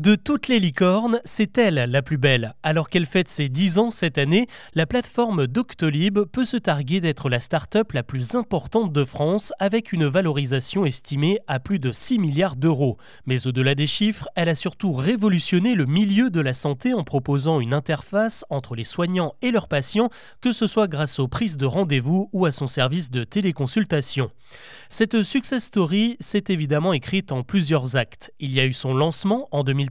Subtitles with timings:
[0.00, 2.54] De toutes les licornes, c'est elle la plus belle.
[2.62, 7.28] Alors qu'elle fête ses 10 ans cette année, la plateforme Doctolib peut se targuer d'être
[7.28, 12.18] la start-up la plus importante de France avec une valorisation estimée à plus de 6
[12.18, 12.96] milliards d'euros.
[13.26, 17.60] Mais au-delà des chiffres, elle a surtout révolutionné le milieu de la santé en proposant
[17.60, 20.08] une interface entre les soignants et leurs patients,
[20.40, 24.30] que ce soit grâce aux prises de rendez-vous ou à son service de téléconsultation.
[24.88, 28.32] Cette success story s'est évidemment écrite en plusieurs actes.
[28.40, 29.89] Il y a eu son lancement en 2013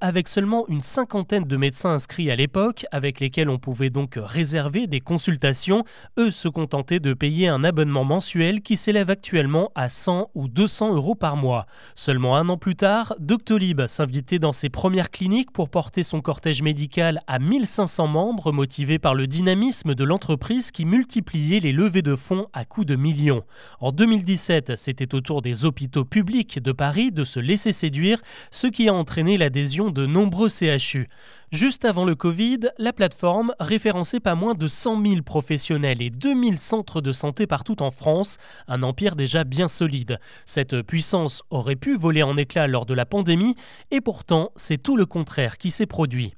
[0.00, 4.86] avec seulement une cinquantaine de médecins inscrits à l'époque, avec lesquels on pouvait donc réserver
[4.86, 5.84] des consultations.
[6.18, 10.94] Eux se contentaient de payer un abonnement mensuel qui s'élève actuellement à 100 ou 200
[10.94, 11.66] euros par mois.
[11.94, 16.60] Seulement un an plus tard, Doctolib s'invitait dans ses premières cliniques pour porter son cortège
[16.60, 22.14] médical à 1500 membres, motivés par le dynamisme de l'entreprise qui multipliait les levées de
[22.14, 23.42] fonds à coups de millions.
[23.80, 28.20] En 2017, c'était au tour des hôpitaux publics de Paris de se laisser séduire,
[28.50, 31.08] ce qui a entraîné l'adhésion de nombreux CHU.
[31.52, 36.58] Juste avant le Covid, la plateforme référençait pas moins de 100 000 professionnels et 2000
[36.58, 38.36] centres de santé partout en France,
[38.68, 40.18] un empire déjà bien solide.
[40.44, 43.54] Cette puissance aurait pu voler en éclats lors de la pandémie,
[43.90, 46.34] et pourtant c'est tout le contraire qui s'est produit.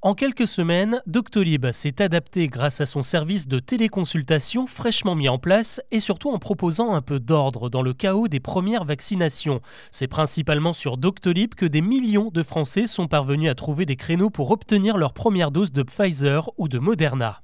[0.00, 5.38] En quelques semaines, Doctolib s'est adapté grâce à son service de téléconsultation fraîchement mis en
[5.38, 9.60] place et surtout en proposant un peu d'ordre dans le chaos des premières vaccinations.
[9.90, 14.30] C'est principalement sur Doctolib que des millions de Français sont parvenus à trouver des créneaux
[14.30, 17.42] pour obtenir leur première dose de Pfizer ou de Moderna.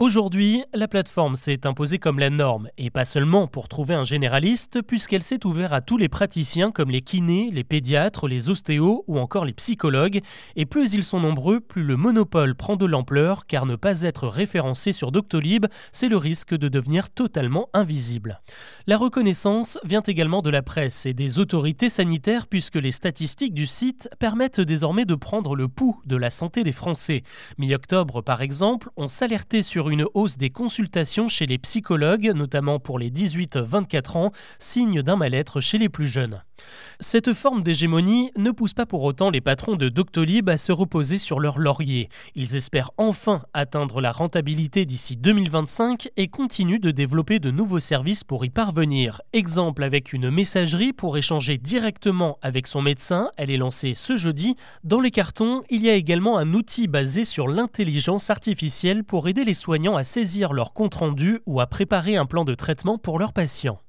[0.00, 4.82] Aujourd'hui, la plateforme s'est imposée comme la norme, et pas seulement pour trouver un généraliste,
[4.82, 9.20] puisqu'elle s'est ouverte à tous les praticiens comme les kinés, les pédiatres, les ostéos ou
[9.20, 10.20] encore les psychologues,
[10.56, 14.26] et plus ils sont nombreux, plus le monopole prend de l'ampleur, car ne pas être
[14.26, 18.40] référencé sur Doctolib, c'est le risque de devenir totalement invisible.
[18.88, 23.68] La reconnaissance vient également de la presse et des autorités sanitaires, puisque les statistiques du
[23.68, 27.22] site permettent désormais de prendre le pouls de la santé des Français.
[27.58, 33.10] Mi-octobre, par exemple, on s'alertait une hausse des consultations chez les psychologues, notamment pour les
[33.10, 36.42] 18-24 ans, signe d'un mal-être chez les plus jeunes.
[37.00, 41.18] Cette forme d'hégémonie ne pousse pas pour autant les patrons de Doctolib à se reposer
[41.18, 42.08] sur leur laurier.
[42.34, 48.24] Ils espèrent enfin atteindre la rentabilité d'ici 2025 et continuent de développer de nouveaux services
[48.24, 49.20] pour y parvenir.
[49.32, 54.56] Exemple avec une messagerie pour échanger directement avec son médecin, elle est lancée ce jeudi.
[54.84, 59.44] Dans les cartons, il y a également un outil basé sur l'intelligence artificielle pour aider
[59.44, 63.18] les soignants à saisir leur compte rendu ou à préparer un plan de traitement pour
[63.18, 63.83] leurs patients.